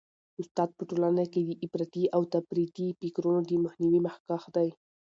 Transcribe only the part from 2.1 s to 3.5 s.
او تفریطي فکرونو